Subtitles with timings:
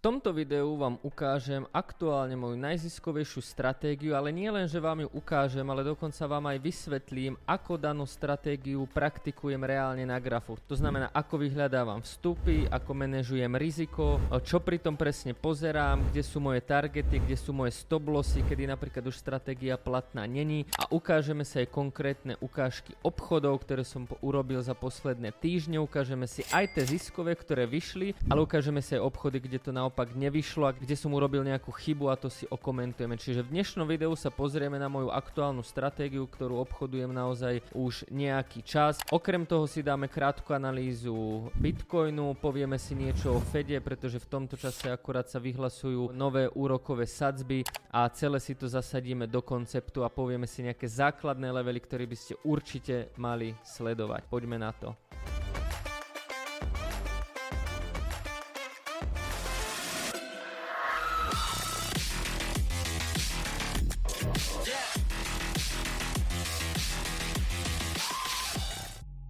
[0.00, 5.68] tomto videu vám ukážem aktuálne moju najziskovejšiu stratégiu, ale nie len, že vám ju ukážem,
[5.68, 10.56] ale dokonca vám aj vysvetlím, ako danú stratégiu praktikujem reálne na grafu.
[10.72, 16.40] To znamená, ako vyhľadávam vstupy, ako manažujem riziko, čo pri tom presne pozerám, kde sú
[16.40, 21.44] moje targety, kde sú moje stop lossy, kedy napríklad už stratégia platná není a ukážeme
[21.44, 26.96] sa aj konkrétne ukážky obchodov, ktoré som urobil za posledné týždne, ukážeme si aj tie
[26.96, 30.94] ziskové, ktoré vyšli, ale ukážeme si aj obchody, kde to naozaj naopak nevyšlo a kde
[30.94, 33.18] som urobil nejakú chybu a to si okomentujeme.
[33.18, 38.62] Čiže v dnešnom videu sa pozrieme na moju aktuálnu stratégiu, ktorú obchodujem naozaj už nejaký
[38.62, 39.02] čas.
[39.10, 44.54] Okrem toho si dáme krátku analýzu Bitcoinu, povieme si niečo o Fede, pretože v tomto
[44.54, 50.12] čase akurát sa vyhlasujú nové úrokové sadzby a celé si to zasadíme do konceptu a
[50.14, 54.22] povieme si nejaké základné levely, ktoré by ste určite mali sledovať.
[54.30, 55.09] Poďme na to.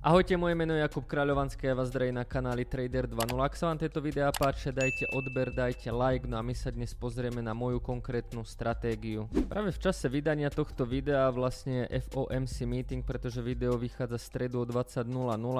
[0.01, 3.37] Ahojte, moje meno je Jakub Kráľovanský a vás zdraví na kanáli Trader 2.0.
[3.37, 6.97] Ak sa vám tieto videá páčia, dajte odber, dajte like, no a my sa dnes
[6.97, 9.29] pozrieme na moju konkrétnu stratégiu.
[9.53, 15.05] Práve v čase vydania tohto videa vlastne FOMC meeting, pretože video vychádza stredu o 20.00,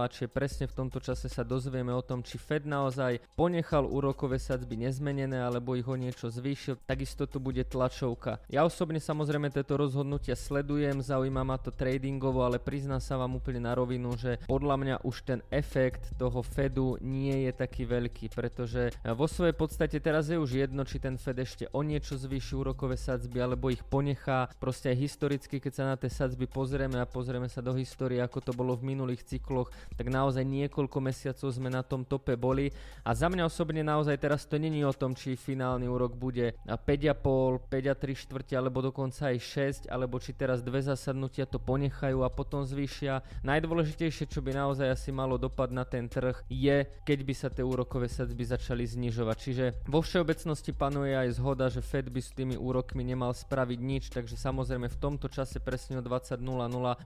[0.09, 4.89] čiže presne v tomto čase sa dozvieme o tom, či Fed naozaj ponechal úrokové sadzby
[4.89, 6.81] nezmenené alebo ich o niečo zvýšil.
[6.89, 8.41] Takisto tu bude tlačovka.
[8.49, 13.69] Ja osobne samozrejme tieto rozhodnutia sledujem, zaujíma ma to tradingovo, ale priznám sa vám úplne
[13.69, 18.31] na rovinu, že že podľa mňa už ten efekt toho Fedu nie je taký veľký,
[18.31, 22.55] pretože vo svojej podstate teraz je už jedno, či ten Fed ešte o niečo zvýši
[22.55, 24.47] úrokové sadzby, alebo ich ponechá.
[24.63, 28.39] Proste aj historicky, keď sa na tie sadzby pozrieme a pozrieme sa do histórie, ako
[28.39, 32.71] to bolo v minulých cykloch, tak naozaj niekoľko mesiacov sme na tom tope boli.
[33.03, 37.67] A za mňa osobne naozaj teraz to není o tom, či finálny úrok bude 5,5,
[37.67, 39.39] 5,3 štvrte, alebo dokonca aj
[39.87, 43.25] 6, alebo či teraz dve zasadnutia to ponechajú a potom zvýšia.
[43.43, 47.49] Najdôležitejšie najhoršie, čo by naozaj asi malo dopad na ten trh, je, keď by sa
[47.49, 49.37] tie úrokové sadzby začali znižovať.
[49.41, 54.05] Čiže vo všeobecnosti panuje aj zhoda, že Fed by s tými úrokmi nemal spraviť nič,
[54.13, 56.41] takže samozrejme v tomto čase presne o 20.00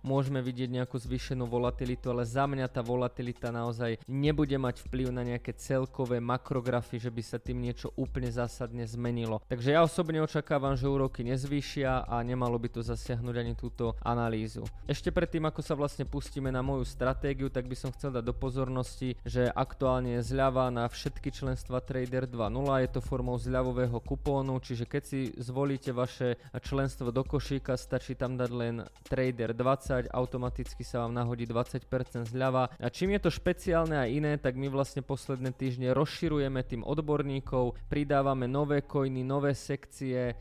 [0.02, 5.22] môžeme vidieť nejakú zvýšenú volatilitu, ale za mňa tá volatilita naozaj nebude mať vplyv na
[5.22, 9.38] nejaké celkové makrografy, že by sa tým niečo úplne zásadne zmenilo.
[9.46, 14.66] Takže ja osobne očakávam, že úroky nezvýšia a nemalo by to zasiahnuť ani túto analýzu.
[14.88, 18.24] Ešte predtým, ako sa vlastne pustíme na moju stranu, stratégiu, tak by som chcel dať
[18.24, 24.00] do pozornosti, že aktuálne je zľava na všetky členstva Trader 2.0, je to formou zľavového
[24.00, 30.08] kupónu, čiže keď si zvolíte vaše členstvo do košíka, stačí tam dať len Trader 20,
[30.16, 32.72] automaticky sa vám nahodí 20% zľava.
[32.80, 37.76] A čím je to špeciálne a iné, tak my vlastne posledné týždne rozširujeme tým odborníkov,
[37.92, 40.32] pridávame nové coiny, nové sekcie,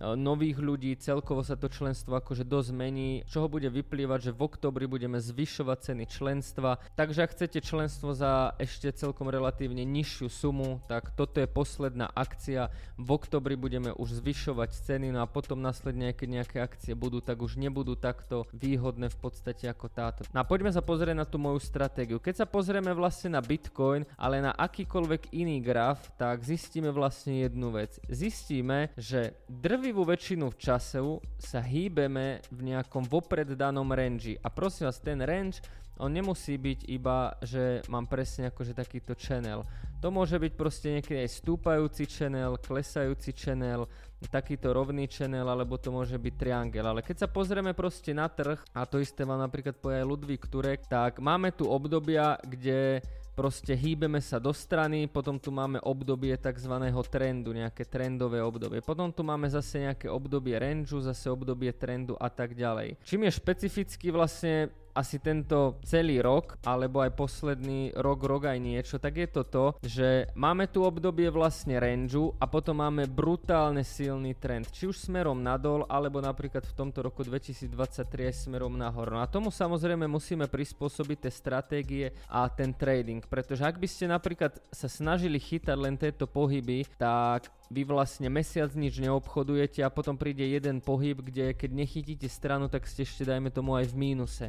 [0.00, 4.86] nových ľudí, celkovo sa to členstvo akože dosť mení, čoho bude vyplývať, že v oktobri
[4.88, 11.12] budeme zvyšovať ceny členstva, takže ak chcete členstvo za ešte celkom relatívne nižšiu sumu, tak
[11.14, 16.28] toto je posledná akcia, v oktobri budeme už zvyšovať ceny, no a potom následne, keď
[16.42, 20.20] nejaké akcie budú, tak už nebudú takto výhodné v podstate ako táto.
[20.34, 22.18] No a poďme sa pozrieť na tú moju stratégiu.
[22.18, 27.70] Keď sa pozrieme vlastne na Bitcoin, ale na akýkoľvek iný graf, tak zistíme vlastne jednu
[27.70, 27.98] vec.
[28.08, 34.40] Zistíme, že drv drvivú väčšinu času sa hýbeme v nejakom vopred danom range.
[34.40, 35.60] A prosím vás, ten range,
[36.00, 39.68] on nemusí byť iba, že mám presne akože takýto channel.
[40.00, 43.84] To môže byť proste niekedy aj stúpajúci channel, klesajúci channel,
[44.32, 46.88] takýto rovný channel, alebo to môže byť triangel.
[46.88, 50.48] Ale keď sa pozrieme proste na trh, a to isté vám napríklad povie aj Ludvík
[50.48, 56.36] Turek, tak máme tu obdobia, kde proste hýbeme sa do strany, potom tu máme obdobie
[56.36, 56.74] tzv.
[57.08, 58.84] trendu, nejaké trendové obdobie.
[58.84, 63.00] Potom tu máme zase nejaké obdobie range, zase obdobie trendu a tak ďalej.
[63.04, 68.96] Čím je špecificky vlastne asi tento celý rok, alebo aj posledný rok, rok aj niečo,
[69.00, 74.36] tak je to to, že máme tu obdobie vlastne range a potom máme brutálne silný
[74.36, 79.08] trend, či už smerom nadol, alebo napríklad v tomto roku 2023 aj smerom nahor.
[79.08, 84.04] No a tomu samozrejme musíme prispôsobiť tie stratégie a ten trading, pretože ak by ste
[84.12, 90.20] napríklad sa snažili chytať len tieto pohyby, tak vy vlastne mesiac nič neobchodujete a potom
[90.20, 94.46] príde jeden pohyb, kde keď nechytíte stranu, tak ste ešte dajme tomu aj v mínuse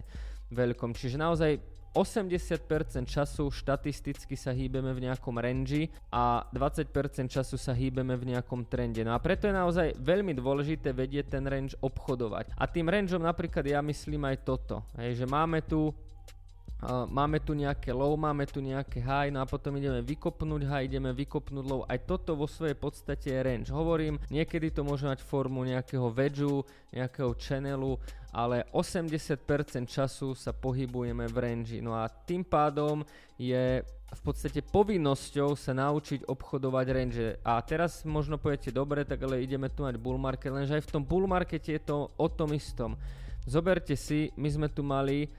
[0.54, 0.94] veľkom.
[0.94, 1.52] Čiže naozaj
[1.94, 6.90] 80% času štatisticky sa hýbeme v nejakom range a 20%
[7.30, 9.06] času sa hýbeme v nejakom trende.
[9.06, 12.58] No a preto je naozaj veľmi dôležité vedieť ten range obchodovať.
[12.58, 17.54] A tým rangeom napríklad ja myslím aj toto, hej, že máme tu uh, máme tu
[17.54, 21.86] nejaké low, máme tu nejaké high, no a potom ideme vykopnúť high, ideme vykopnúť low.
[21.86, 23.70] Aj toto vo svojej podstate je range.
[23.70, 28.02] Hovorím, niekedy to môže mať formu nejakého vedžu, nejakého channelu,
[28.34, 29.46] ale 80%
[29.86, 31.78] času sa pohybujeme v range.
[31.80, 33.06] No a tým pádom
[33.38, 37.28] je v podstate povinnosťou sa naučiť obchodovať range.
[37.46, 40.92] A teraz možno poviete, dobre, tak ale ideme tu mať bull market, lenže aj v
[40.98, 42.98] tom bull markete je to o tom istom.
[43.46, 45.30] Zoberte si, my sme tu mali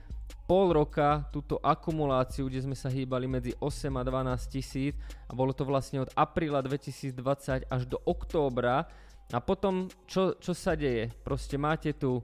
[0.45, 4.93] pol roka túto akumuláciu, kde sme sa hýbali medzi 8 a 12 tisíc
[5.25, 8.85] a bolo to vlastne od apríla 2020 až do októbra
[9.33, 11.09] a potom čo, čo sa deje?
[11.25, 12.21] Proste máte tu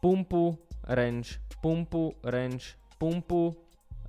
[0.00, 0.58] pumpu,
[0.88, 3.56] range, pumpu, range, pumpu,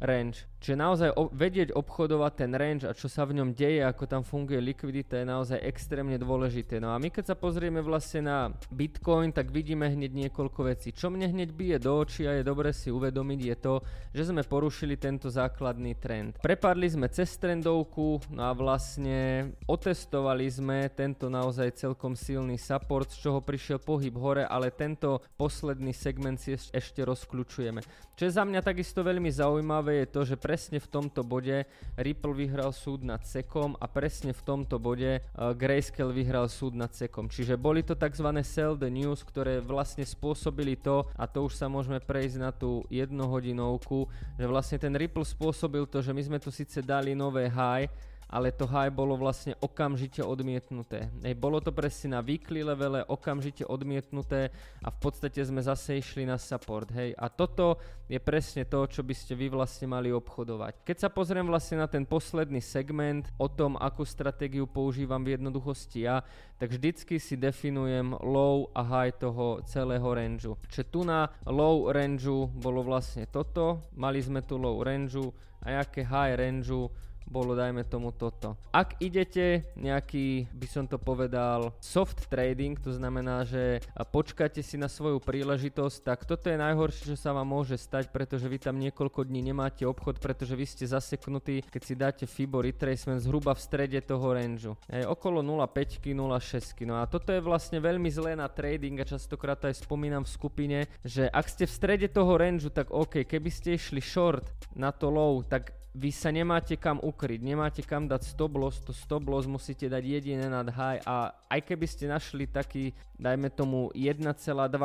[0.01, 0.45] range.
[0.57, 4.21] Čiže naozaj o- vedieť obchodovať ten range a čo sa v ňom deje, ako tam
[4.25, 6.81] funguje likvidita je naozaj extrémne dôležité.
[6.81, 8.37] No a my keď sa pozrieme vlastne na
[8.73, 10.89] Bitcoin, tak vidíme hneď niekoľko vecí.
[10.89, 13.73] Čo mne hneď bije do očí a je dobre si uvedomiť je to,
[14.17, 16.41] že sme porušili tento základný trend.
[16.41, 23.29] Prepadli sme cez trendovku, no a vlastne otestovali sme tento naozaj celkom silný support, z
[23.29, 27.85] čoho prišiel pohyb hore, ale tento posledný segment si ešte rozkľúčujeme.
[28.17, 31.67] Čo je za mňa takisto veľmi zaujímavé je to, že presne v tomto bode
[31.99, 36.87] Ripple vyhral súd nad SECom a presne v tomto bode uh, Grayscale vyhral súd nad
[36.95, 37.27] SECom.
[37.27, 38.31] Čiže boli to tzv.
[38.47, 42.87] sell the news, ktoré vlastne spôsobili to, a to už sa môžeme prejsť na tú
[42.87, 44.07] jednohodinovku,
[44.39, 47.91] že vlastne ten Ripple spôsobil to, že my sme tu síce dali nové high,
[48.27, 51.07] ale to high bolo vlastne okamžite odmietnuté.
[51.23, 54.51] Hej, bolo to presne na weekly levele, okamžite odmietnuté
[54.83, 56.91] a v podstate sme zase išli na support.
[56.91, 57.15] Hej.
[57.15, 57.79] A toto
[58.11, 60.83] je presne to, čo by ste vy vlastne mali obchodovať.
[60.83, 66.03] Keď sa pozriem vlastne na ten posledný segment o tom, akú stratégiu používam v jednoduchosti
[66.03, 66.19] ja,
[66.59, 70.59] tak vždycky si definujem low a high toho celého rangeu.
[70.67, 75.31] Čiže tu na low rangeu bolo vlastne toto, mali sme tu low rangeu
[75.63, 76.91] a aké high rangeu
[77.27, 78.55] bolo dajme tomu toto.
[78.71, 84.87] Ak idete nejaký, by som to povedal, soft trading, to znamená, že počkáte si na
[84.87, 89.27] svoju príležitosť, tak toto je najhoršie, čo sa vám môže stať, pretože vy tam niekoľko
[89.27, 93.99] dní nemáte obchod, pretože vy ste zaseknutí, keď si dáte FIBO retracement zhruba v strede
[93.99, 94.73] toho rangeu.
[94.87, 96.87] Hej, okolo 0,5, 0,6.
[96.87, 100.79] No a toto je vlastne veľmi zlé na trading a častokrát aj spomínam v skupine,
[101.03, 105.11] že ak ste v strede toho rangeu, tak OK, keby ste išli short na to
[105.11, 109.49] low, tak vy sa nemáte kam ukryť, nemáte kam dať stop loss, to stop loss
[109.49, 114.21] musíte dať jediné nad high a aj keby ste našli taký, dajme tomu 1,2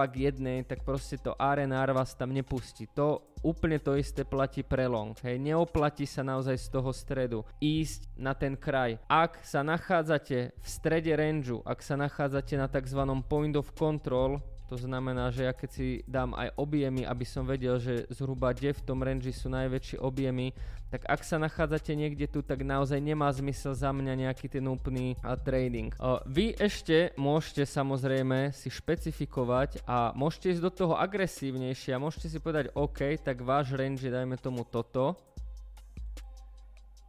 [0.09, 2.89] k 1, tak proste to RNR vás tam nepustí.
[2.97, 5.13] To úplne to isté platí pre long.
[5.21, 8.97] Hej, neoplatí sa naozaj z toho stredu ísť na ten kraj.
[9.11, 13.03] Ak sa nachádzate v strede rangeu, ak sa nachádzate na tzv.
[13.29, 14.41] point of control,
[14.73, 18.73] to znamená, že ja keď si dám aj objemy, aby som vedel, že zhruba kde
[18.73, 20.57] v tom range sú najväčšie objemy,
[20.89, 25.21] tak ak sa nachádzate niekde tu, tak naozaj nemá zmysel za mňa nejaký ten úplný
[25.21, 25.93] uh, trading.
[26.01, 32.33] Uh, vy ešte môžete samozrejme si špecifikovať a môžete ísť do toho agresívnejšie a môžete
[32.33, 35.21] si povedať OK, tak váš range je dajme tomu toto,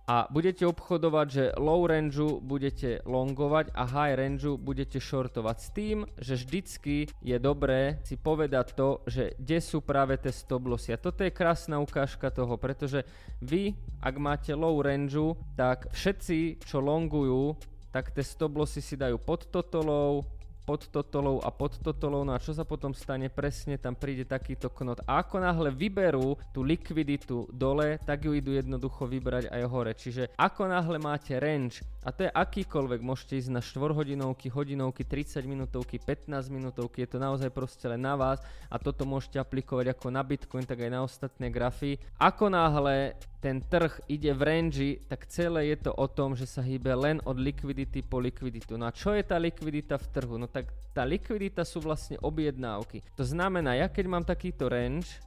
[0.03, 5.97] a budete obchodovať, že low rangeu budete longovať a high rangeu budete shortovať s tým,
[6.19, 10.91] že vždycky je dobré si povedať to, že kde sú práve tie stop lossy.
[10.91, 13.07] A toto je krásna ukážka toho, pretože
[13.39, 13.71] vy,
[14.03, 17.55] ak máte low rangeu, tak všetci, čo longujú,
[17.95, 20.25] tak tie stop lossy si dajú pod toto low,
[20.63, 22.23] pod totolou a pod totolou.
[22.23, 23.27] No a čo sa potom stane?
[23.27, 25.03] Presne tam príde takýto knot.
[25.03, 29.91] A ako náhle vyberú tú likviditu dole, tak ju idú jednoducho vybrať aj hore.
[29.93, 35.07] Čiže ako náhle máte range, a to je akýkoľvek, môžete ísť na 4 hodinovky, hodinovky,
[35.07, 39.95] 30 minútovky, 15 minútovky, je to naozaj proste len na vás a toto môžete aplikovať
[39.95, 41.95] ako na Bitcoin, tak aj na ostatné grafy.
[42.19, 46.63] Ako náhle ten trh ide v range, tak celé je to o tom, že sa
[46.63, 48.79] hýbe len od likvidity po likviditu.
[48.79, 50.39] No a čo je tá likvidita v trhu?
[50.39, 53.03] No tak tá likvidita sú vlastne objednávky.
[53.19, 55.19] To znamená, ja keď mám takýto range,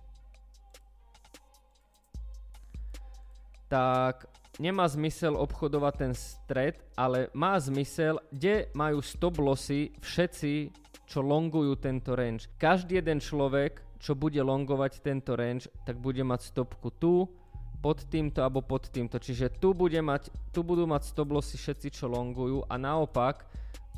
[3.68, 4.24] tak
[4.56, 10.72] nemá zmysel obchodovať ten stred, ale má zmysel, kde majú stop lossy všetci,
[11.04, 12.48] čo longujú tento range.
[12.56, 17.28] Každý jeden človek, čo bude longovať tento range, tak bude mať stopku tu,
[17.86, 19.22] pod týmto alebo pod týmto.
[19.22, 23.46] Čiže tu, bude mať, tu budú mať stop všetci, čo longujú a naopak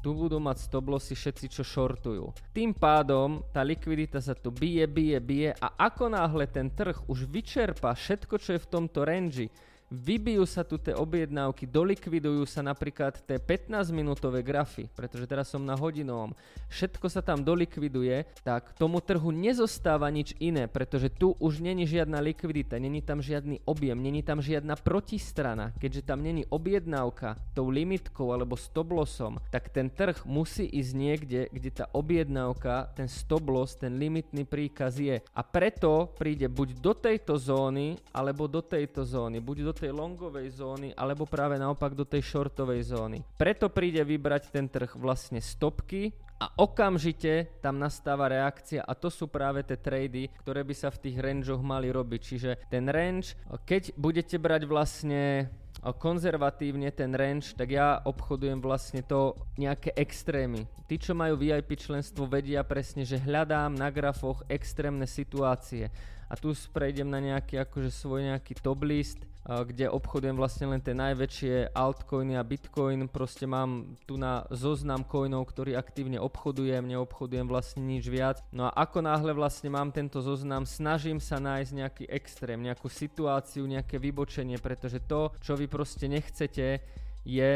[0.05, 2.37] tu budú mať stop všetci, čo shortujú.
[2.53, 7.25] Tým pádom tá likvidita sa tu bije, bije, bije a ako náhle ten trh už
[7.33, 9.49] vyčerpa všetko, čo je v tomto range,
[9.89, 15.65] vybijú sa tu tie objednávky, dolikvidujú sa napríklad tie 15 minútové grafy, pretože teraz som
[15.65, 16.37] na hodinovom,
[16.69, 22.21] všetko sa tam dolikviduje, tak tomu trhu nezostáva nič iné, pretože tu už není žiadna
[22.21, 28.31] likvidita, není tam žiadny objem, není tam žiadna protistrana, keďže tam není objednávka tou limitkou
[28.33, 33.75] alebo stop lossom, tak ten trh musí ísť niekde, kde tá objednávka, ten stop loss,
[33.75, 35.25] ten limitný príkaz je.
[35.33, 40.59] A preto príde buď do tejto zóny, alebo do tejto zóny, buď do tej longovej
[40.59, 43.23] zóny, alebo práve naopak do tej shortovej zóny.
[43.39, 49.27] Preto príde vybrať ten trh vlastne stopky a okamžite tam nastáva reakcia a to sú
[49.27, 52.21] práve tie trady, ktoré by sa v tých rangeoch mali robiť.
[52.23, 53.35] Čiže ten range,
[53.67, 60.67] keď budete brať vlastne konzervatívne ten range, tak ja obchodujem vlastne to nejaké extrémy.
[60.91, 65.91] Tí, čo majú VIP členstvo, vedia presne, že hľadám na grafoch extrémne situácie
[66.29, 70.93] a tu prejdem na nejaký akože svoj nejaký top list, kde obchodujem vlastne len tie
[70.93, 77.81] najväčšie altcoiny a bitcoin, proste mám tu na zoznam coinov, ktorý aktívne obchodujem, neobchodujem vlastne
[77.81, 78.45] nič viac.
[78.53, 83.65] No a ako náhle vlastne mám tento zoznam, snažím sa nájsť nejaký extrém, nejakú situáciu,
[83.65, 86.85] nejaké vybočenie, pretože to, čo vy proste nechcete,
[87.25, 87.53] je,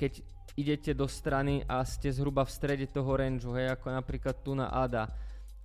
[0.00, 0.12] keď
[0.56, 4.72] idete do strany a ste zhruba v strede toho rangeu, hej, ako napríklad tu na
[4.72, 5.08] ADA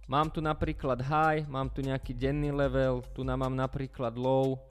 [0.06, 4.62] Mám tu napríklad high, mám tu nejaký denný level, tu nám mám napríklad low.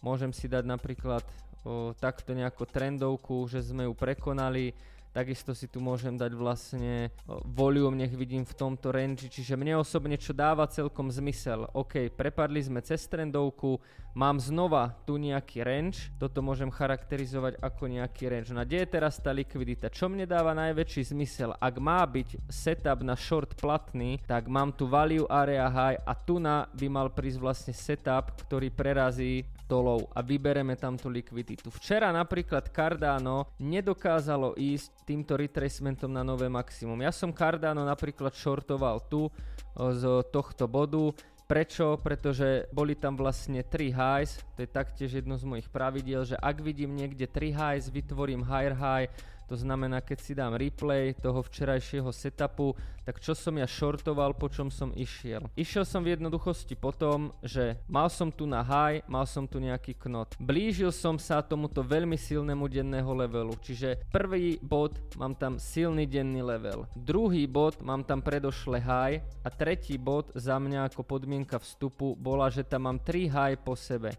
[0.00, 1.20] Môžem si dať napríklad
[1.64, 4.72] o, takto nejakú trendovku, že sme ju prekonali.
[5.10, 7.10] Takisto si tu môžem dať vlastne
[7.42, 11.66] volume, nech vidím v tomto range, čiže mne osobne čo dáva celkom zmysel.
[11.74, 13.82] OK, prepadli sme cez trendovku,
[14.14, 18.54] mám znova tu nejaký range, toto môžem charakterizovať ako nejaký range.
[18.54, 19.90] No kde je teraz tá likvidita?
[19.90, 21.58] Čo mne dáva najväčší zmysel?
[21.58, 26.38] Ak má byť setup na short platný, tak mám tu value area high a tu
[26.38, 31.70] na by mal prísť vlastne setup, ktorý prerazí dolov a vybereme tam tú likviditu.
[31.70, 37.06] Včera napríklad Cardano nedokázalo ísť týmto retracementom na nové maximum.
[37.06, 39.30] Ja som Cardano napríklad shortoval tu
[39.78, 41.14] z tohto bodu.
[41.46, 41.98] Prečo?
[41.98, 46.62] Pretože boli tam vlastne 3 highs, to je taktiež jedno z mojich pravidiel, že ak
[46.62, 49.10] vidím niekde 3 highs, vytvorím higher high,
[49.50, 54.46] to znamená, keď si dám replay toho včerajšieho setupu, tak čo som ja shortoval, po
[54.46, 55.50] čom som išiel.
[55.58, 59.58] Išiel som v jednoduchosti po tom, že mal som tu na high, mal som tu
[59.58, 60.38] nejaký knot.
[60.38, 66.46] Blížil som sa tomuto veľmi silnému denného levelu, čiže prvý bod mám tam silný denný
[66.46, 72.14] level, druhý bod mám tam predošle high a tretí bod za mňa ako podmienka vstupu
[72.14, 74.14] bola, že tam mám 3 high po sebe.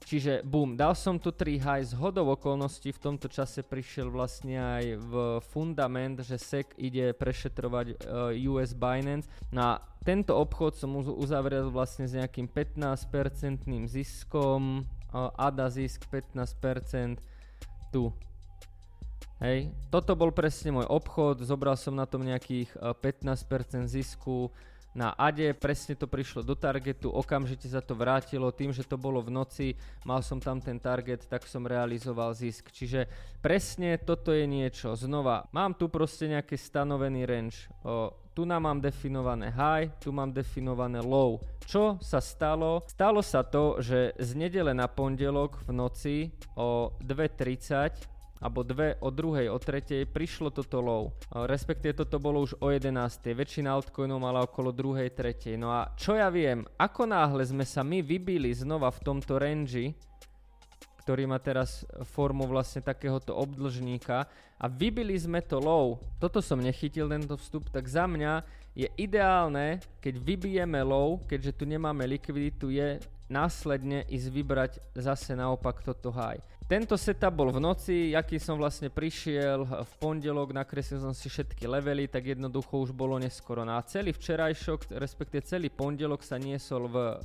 [0.00, 4.56] Čiže boom, dal som tu 3 high z hodov okolností, v tomto čase prišiel vlastne
[4.56, 5.12] aj v
[5.52, 7.94] fundament, že SEC ide prešetrovať e,
[8.48, 9.28] US Binance.
[9.52, 17.20] Na tento obchod som uzavrel vlastne s nejakým 15% ziskom, uh, ADA zisk 15%
[17.92, 18.08] tu.
[19.40, 24.48] Hej, toto bol presne môj obchod, zobral som na tom nejakých uh, e, 15% zisku,
[24.90, 29.22] na Ade, presne to prišlo do targetu, okamžite sa to vrátilo, tým, že to bolo
[29.22, 29.66] v noci,
[30.02, 32.74] mal som tam ten target, tak som realizoval zisk.
[32.74, 33.06] Čiže
[33.38, 34.98] presne toto je niečo.
[34.98, 37.70] Znova, mám tu proste nejaký stanovený range.
[37.86, 41.38] O, tu nám mám definované high, tu mám definované low.
[41.66, 42.82] Čo sa stalo?
[42.86, 46.16] Stalo sa to, že z nedele na pondelok v noci
[46.58, 51.12] o 2.30 alebo dve o druhej, o tretej prišlo toto low.
[51.30, 52.88] Respektíve toto bolo už o 11.
[53.36, 55.60] Väčšina altcoinov mala okolo druhej, tretej.
[55.60, 59.92] No a čo ja viem, ako náhle sme sa my vybili znova v tomto range,
[61.04, 64.24] ktorý má teraz formu vlastne takéhoto obdlžníka
[64.56, 66.00] a vybili sme to low.
[66.16, 68.40] Toto som nechytil tento vstup, tak za mňa
[68.76, 75.80] je ideálne, keď vybijeme low, keďže tu nemáme likviditu, je následne ísť vybrať zase naopak
[75.86, 76.42] toto high.
[76.70, 81.66] Tento setup bol v noci, aký som vlastne prišiel v pondelok, nakreslil som si všetky
[81.66, 83.66] levely, tak jednoducho už bolo neskoro.
[83.66, 87.18] No a celý včerajšok, respektíve celý pondelok sa niesol v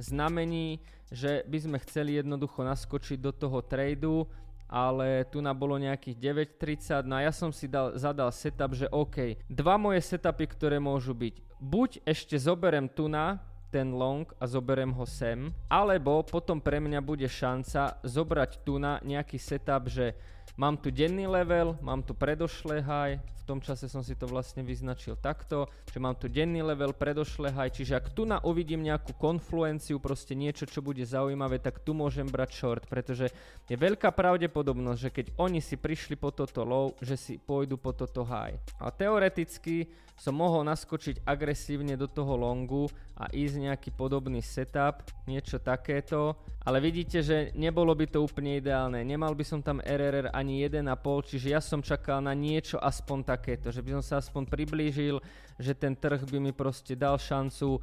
[0.00, 0.80] znamení,
[1.12, 4.24] že by sme chceli jednoducho naskočiť do toho tradu,
[4.66, 6.16] ale tu na bolo nejakých
[6.58, 10.82] 9.30, no a ja som si dal, zadal setup, že OK, dva moje setupy, ktoré
[10.82, 13.38] môžu byť, buď ešte zoberem tu na,
[13.76, 18.96] ten long a zoberem ho sem, alebo potom pre mňa bude šanca zobrať tu na
[19.04, 20.16] nejaký setup, že
[20.56, 25.14] mám tu denný level, mám tu predošlé high, tom čase som si to vlastne vyznačil
[25.14, 30.02] takto, že mám tu denný level, predošle high, čiže ak tu na uvidím nejakú konfluenciu,
[30.02, 33.30] proste niečo, čo bude zaujímavé, tak tu môžem brať short, pretože
[33.70, 37.94] je veľká pravdepodobnosť, že keď oni si prišli po toto low, že si pôjdu po
[37.94, 38.58] toto high.
[38.82, 39.86] A teoreticky
[40.16, 42.88] som mohol naskočiť agresívne do toho longu
[43.20, 49.04] a ísť nejaký podobný setup, niečo takéto, ale vidíte, že nebolo by to úplne ideálne.
[49.04, 53.68] Nemal by som tam RRR ani 1,5, čiže ja som čakal na niečo aspoň takéto,
[53.68, 55.20] že by som sa aspoň priblížil,
[55.60, 57.78] že ten trh by mi proste dal šancu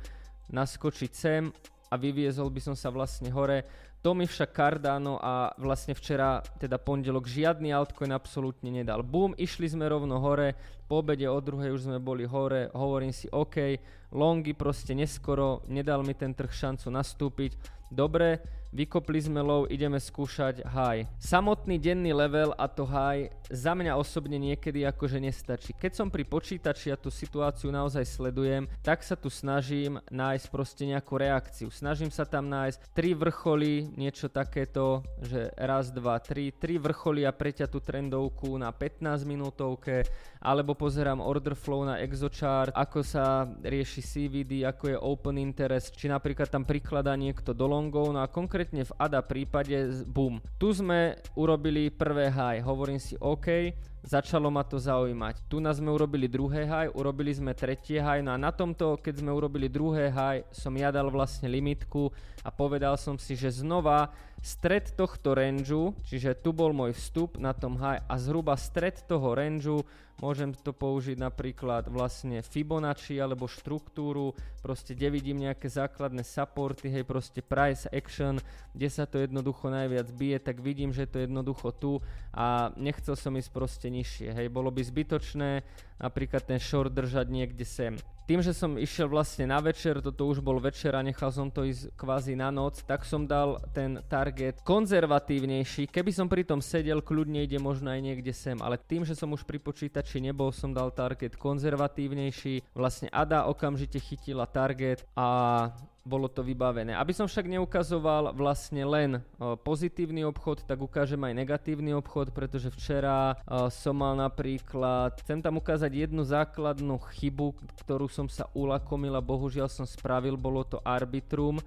[0.50, 1.54] naskočiť sem
[1.88, 3.64] a vyviezol by som sa vlastne hore.
[4.04, 9.00] To mi však Cardano a vlastne včera, teda pondelok, žiadny altcoin absolútne nedal.
[9.00, 10.60] Boom, išli sme rovno hore,
[10.92, 13.80] po obede o druhej už sme boli hore, hovorím si OK,
[14.12, 17.56] longy proste neskoro, nedal mi ten trh šancu nastúpiť.
[17.88, 18.44] Dobre,
[18.74, 21.06] vykopli sme low, ideme skúšať high.
[21.22, 25.72] Samotný denný level a to high za mňa osobne niekedy akože nestačí.
[25.78, 30.84] Keď som pri počítači a tú situáciu naozaj sledujem, tak sa tu snažím nájsť proste
[30.90, 31.70] nejakú reakciu.
[31.70, 37.32] Snažím sa tam nájsť tri vrcholy, niečo takéto, že raz, dva, tri, tri vrcholy a
[37.32, 40.02] preťatú trendovku na 15 minútovke,
[40.42, 46.10] alebo pozerám order flow na ExoChart, ako sa rieši CVD, ako je open interest, či
[46.10, 50.40] napríklad tam prikladá niekto do longov, no a konkrétne v ADA prípade, boom.
[50.56, 55.48] Tu sme urobili prvé high, hovorím si OK, začalo ma to zaujímať.
[55.48, 59.24] Tu nás sme urobili druhé high, urobili sme tretie high, no a na tomto, keď
[59.24, 62.12] sme urobili druhé high, som ja dal vlastne limitku
[62.44, 64.12] a povedal som si, že znova
[64.44, 69.32] stred tohto rangeu, čiže tu bol môj vstup na tom high a zhruba stred toho
[69.32, 69.88] rangeu
[70.22, 77.02] Môžem to použiť napríklad vlastne Fibonacci alebo štruktúru, proste kde vidím nejaké základné supporty, hej,
[77.02, 78.38] proste price action,
[78.78, 81.92] kde sa to jednoducho najviac bije, tak vidím, že to je jednoducho tu
[82.30, 85.66] a nechcel som ísť proste nižšie, hej, bolo by zbytočné
[85.98, 90.40] napríklad ten short držať niekde sem tým, že som išiel vlastne na večer, toto už
[90.40, 94.64] bol večer a nechal som to ísť kvázi na noc, tak som dal ten target
[94.64, 95.92] konzervatívnejší.
[95.92, 99.28] Keby som pri tom sedel, kľudne ide možno aj niekde sem, ale tým, že som
[99.36, 102.72] už pri počítači nebol, som dal target konzervatívnejší.
[102.72, 105.68] Vlastne Ada okamžite chytila target a
[106.04, 106.92] bolo to vybavené.
[106.92, 113.40] Aby som však neukazoval vlastne len pozitívny obchod, tak ukážem aj negatívny obchod, pretože včera
[113.72, 117.56] som mal napríklad, chcem tam ukázať jednu základnú chybu,
[117.88, 121.64] ktorú som sa ulakomil a bohužiaľ som spravil, bolo to Arbitrum.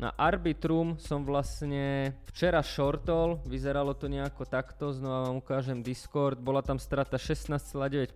[0.00, 6.64] Na Arbitrum som vlastne včera shortol, vyzeralo to nejako takto, znova vám ukážem Discord, bola
[6.64, 8.08] tam strata 16,9%.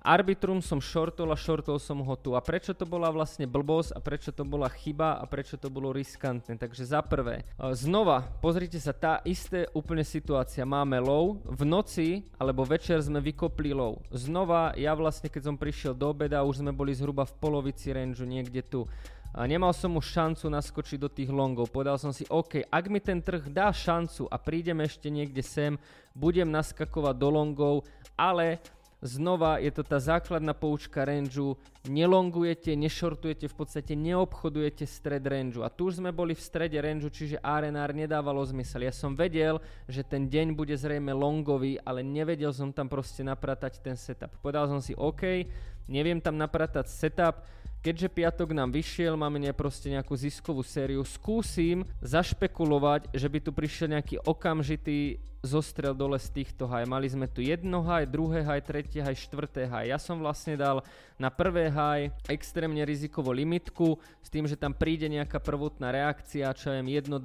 [0.00, 2.32] Arbitrum som shortol a shortol som ho tu.
[2.32, 5.92] A prečo to bola vlastne blbosť a prečo to bola chyba a prečo to bolo
[5.92, 6.56] riskantné?
[6.56, 10.64] Takže za prvé, e, znova, pozrite sa, tá isté úplne situácia.
[10.64, 14.00] Máme low, v noci alebo večer sme vykopli low.
[14.08, 18.24] Znova, ja vlastne keď som prišiel do obeda, už sme boli zhruba v polovici range,
[18.24, 18.88] niekde tu.
[19.30, 21.70] A nemal som už šancu naskočiť do tých longov.
[21.70, 25.78] Povedal som si, OK, ak mi ten trh dá šancu a prídem ešte niekde sem,
[26.10, 27.74] budem naskakovať do longov,
[28.18, 28.58] ale
[29.00, 31.56] znova je to tá základná poučka rangeu,
[31.88, 35.64] nelongujete, nešortujete, v podstate neobchodujete stred rangeu.
[35.64, 38.84] A tu už sme boli v strede rangeu, čiže RNR nedávalo zmysel.
[38.84, 43.80] Ja som vedel, že ten deň bude zrejme longový, ale nevedel som tam proste napratať
[43.80, 44.34] ten setup.
[44.44, 45.48] Povedal som si, OK,
[45.88, 47.40] neviem tam napratať setup,
[47.80, 53.96] Keďže piatok nám vyšiel, máme proste nejakú ziskovú sériu, skúsim zašpekulovať, že by tu prišiel
[53.96, 56.84] nejaký okamžitý zostrel dole z týchto haj.
[56.84, 59.88] Mali sme tu jedno haj, druhé haj, tretie haj, štvrté haj.
[59.88, 60.84] Ja som vlastne dal
[61.16, 66.76] na prvé haj extrémne rizikovú limitku s tým, že tam príde nejaká prvotná reakcia, čo
[66.76, 67.16] je 1-2%,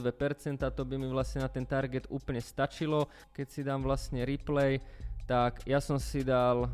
[0.71, 3.11] to by mi vlastne na ten target úplne stačilo.
[3.35, 4.79] Keď si dám vlastne replay,
[5.27, 6.71] tak ja som si dal,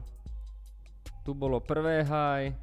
[1.26, 2.54] tu bolo prvé haj,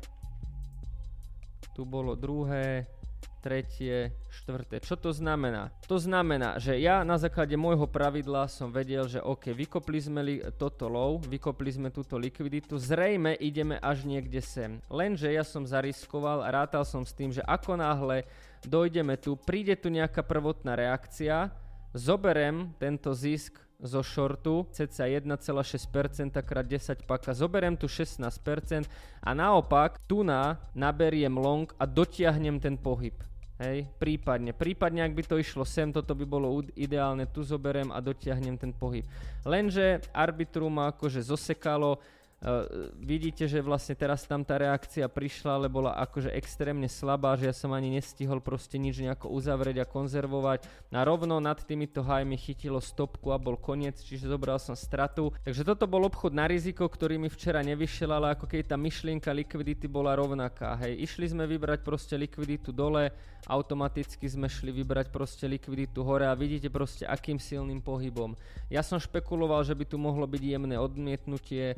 [1.78, 2.90] tu bolo druhé,
[3.38, 4.82] tretie, štvrté.
[4.82, 5.70] Čo to znamená?
[5.86, 10.34] To znamená, že ja na základe môjho pravidla som vedel, že OK, vykopli sme li
[10.58, 14.82] toto low, vykopli sme túto likviditu, zrejme ideme až niekde sem.
[14.90, 18.26] Lenže ja som zariskoval a rátal som s tým, že ako náhle
[18.66, 21.54] dojdeme tu, príde tu nejaká prvotná reakcia,
[21.94, 28.90] zoberem tento zisk zo shortu, cca 1,6% krát 10 paka, zoberiem tu 16%
[29.22, 33.14] a naopak tu na naberiem long a dotiahnem ten pohyb.
[33.58, 34.54] Hej, prípadne.
[34.54, 38.70] Prípadne, ak by to išlo sem, toto by bolo ideálne, tu zoberiem a dotiahnem ten
[38.70, 39.02] pohyb.
[39.42, 41.98] Lenže arbitrum ma akože zosekalo,
[42.38, 47.50] Uh, vidíte, že vlastne teraz tam tá reakcia prišla, ale bola akože extrémne slabá, že
[47.50, 50.62] ja som ani nestihol proste nič nejako uzavrieť a konzervovať.
[50.94, 55.34] Na rovno nad týmito hajmi chytilo stopku a bol koniec, čiže zobral som stratu.
[55.42, 59.34] Takže toto bol obchod na riziko, ktorý mi včera nevyšiel, ale ako keď tá myšlienka
[59.34, 60.78] likvidity bola rovnaká.
[60.78, 63.10] Hej, išli sme vybrať proste likviditu dole,
[63.50, 68.38] automaticky sme šli vybrať proste likviditu hore a vidíte proste akým silným pohybom.
[68.70, 71.74] Ja som špekuloval, že by tu mohlo byť jemné odmietnutie,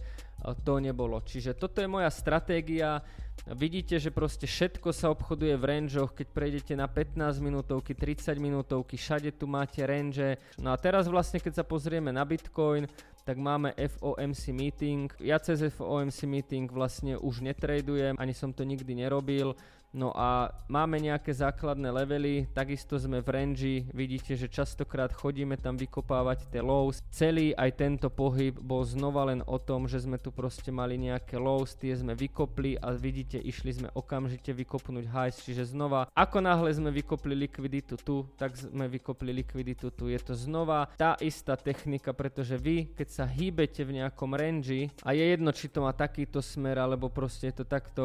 [0.64, 1.20] to nebolo.
[1.20, 3.00] Čiže toto je moja stratégia.
[3.48, 9.00] Vidíte, že proste všetko sa obchoduje v rangeoch, keď prejdete na 15 minútovky, 30 minútovky,
[9.00, 10.37] všade tu máte range.
[10.61, 12.85] No a teraz vlastne, keď sa pozrieme na Bitcoin,
[13.24, 15.09] tak máme FOMC meeting.
[15.20, 19.57] Ja cez FOMC meeting vlastne už netradujem, ani som to nikdy nerobil.
[19.90, 25.74] No a máme nejaké základné levely, takisto sme v range, vidíte, že častokrát chodíme tam
[25.74, 27.03] vykopávať tie lows.
[27.11, 31.42] Celý aj tento pohyb bol znova len o tom, že sme tu proste mali nejaké
[31.42, 36.70] lows, tie sme vykopli a vidíte, išli sme okamžite vykopnúť highs, čiže znova, ako náhle
[36.70, 40.07] sme vykopli likviditu tu, tak sme vykopli likviditu tu.
[40.07, 45.18] Je to znova tá istá technika, pretože vy, keď sa hýbete v nejakom range a
[45.18, 48.03] je jedno, či to má takýto smer, alebo proste je to takto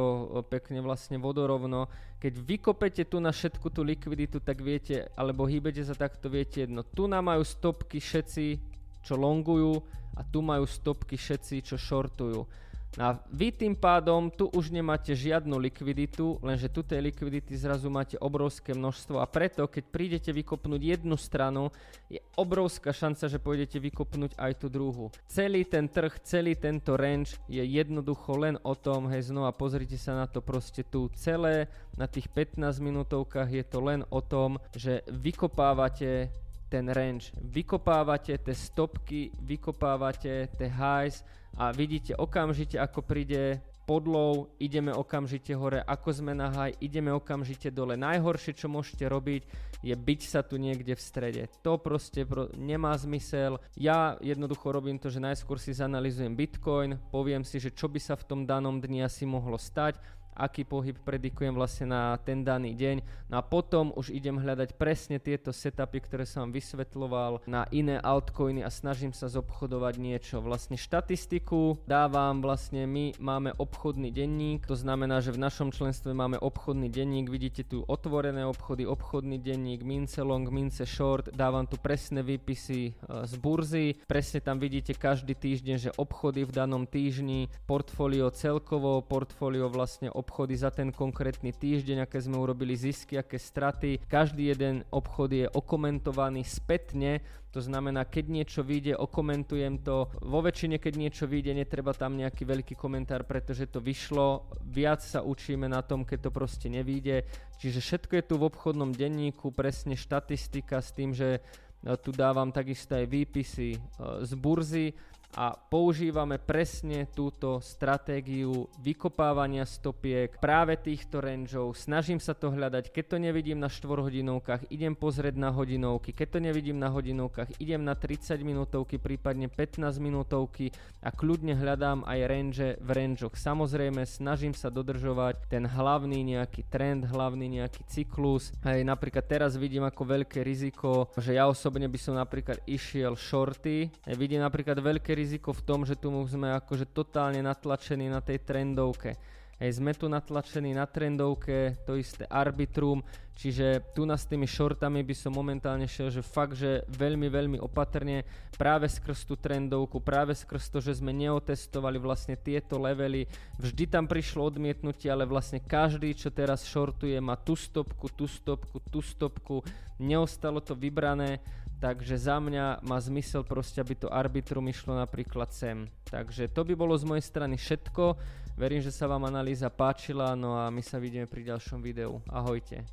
[0.49, 5.83] pekne vlastne vodorovno, ono, keď vykopete tu na všetku tú likviditu, tak viete, alebo hýbete
[5.83, 6.81] sa takto, viete jedno.
[6.81, 8.57] Tu nám majú stopky všetci,
[9.03, 9.83] čo longujú
[10.15, 12.47] a tu majú stopky všetci, čo shortujú.
[12.95, 18.15] A vy tým pádom tu už nemáte žiadnu likviditu, lenže tu tej likvidity zrazu máte
[18.15, 21.75] obrovské množstvo a preto, keď prídete vykopnúť jednu stranu,
[22.07, 25.11] je obrovská šanca, že pôjdete vykopnúť aj tú druhú.
[25.27, 30.15] Celý ten trh, celý tento range je jednoducho len o tom, hej znova pozrite sa
[30.15, 31.67] na to proste tu celé,
[31.99, 36.31] na tých 15 minútovkách je to len o tom, že vykopávate
[36.75, 41.23] ten range, vykopávate tie stopky, vykopávate tie highs,
[41.55, 47.71] a vidíte okamžite, ako príde podlov, ideme okamžite hore, ako sme na high, ideme okamžite
[47.71, 47.95] dole.
[47.95, 49.45] Najhoršie, čo môžete robiť,
[49.85, 51.43] je byť sa tu niekde v strede.
[51.61, 53.61] To proste pro, nemá zmysel.
[53.77, 58.17] Ja jednoducho robím to, že najskôr si zanalizujem Bitcoin, poviem si, že čo by sa
[58.17, 60.01] v tom danom dni asi mohlo stať
[60.35, 63.27] aký pohyb predikujem vlastne na ten daný deň.
[63.31, 67.97] No a potom už idem hľadať presne tieto setupy, ktoré som vám vysvetloval na iné
[67.97, 70.43] altcoiny a snažím sa zobchodovať niečo.
[70.43, 76.37] Vlastne štatistiku dávam vlastne my máme obchodný denník, to znamená, že v našom členstve máme
[76.37, 82.21] obchodný denník, vidíte tu otvorené obchody, obchodný denník, mince long, mince short, dávam tu presné
[82.21, 82.91] výpisy e,
[83.25, 89.71] z burzy, presne tam vidíte každý týždeň, že obchody v danom týždni, portfólio celkovo, portfólio
[89.71, 94.01] vlastne obchody za ten konkrétny týždeň, aké sme urobili zisky, aké straty.
[94.09, 97.21] Každý jeden obchod je okomentovaný spätne,
[97.55, 100.11] to znamená, keď niečo vyjde, okomentujem to.
[100.27, 104.51] Vo väčšine, keď niečo vyjde, netreba tam nejaký veľký komentár, pretože to vyšlo.
[104.59, 107.23] Viac sa učíme na tom, keď to proste nevyjde.
[107.63, 112.51] Čiže všetko je tu v obchodnom denníku, presne štatistika s tým, že e, tu dávam
[112.51, 113.79] takisto aj výpisy e,
[114.27, 114.91] z burzy
[115.35, 121.75] a používame presne túto stratégiu vykopávania stopiek práve týchto rangeov.
[121.75, 126.27] Snažím sa to hľadať, keď to nevidím na 4 hodinovkách, idem pozrieť na hodinovky, keď
[126.31, 130.71] to nevidím na hodinovkách, idem na 30 minútovky, prípadne 15 minútovky
[131.03, 133.35] a kľudne hľadám aj range v rangeoch.
[133.35, 138.55] Samozrejme, snažím sa dodržovať ten hlavný nejaký trend, hlavný nejaký cyklus.
[138.63, 143.91] Aj napríklad teraz vidím ako veľké riziko, že ja osobne by som napríklad išiel shorty.
[144.15, 148.45] Vidím napríklad veľké riziko riziko v tom, že tu sme akože totálne natlačení na tej
[148.45, 149.17] trendovke.
[149.57, 152.99] Hej, sme tu natlačení na trendovke, to isté arbitrum,
[153.39, 157.57] čiže tu nás s tými shortami by som momentálne šiel, že fakt, že veľmi, veľmi
[157.63, 158.27] opatrne
[158.59, 164.11] práve skrz tú trendovku, práve skrz to, že sme neotestovali vlastne tieto levely, vždy tam
[164.11, 169.63] prišlo odmietnutie, ale vlastne každý, čo teraz shortuje, má tú stopku, tú stopku, tú stopku,
[169.95, 171.39] neostalo to vybrané,
[171.75, 175.91] Takže za mňa má zmysel proste, aby to arbitrum išlo napríklad sem.
[176.07, 178.15] Takže to by bolo z mojej strany všetko.
[178.55, 182.23] Verím, že sa vám analýza páčila, no a my sa vidíme pri ďalšom videu.
[182.31, 182.87] Ahojte.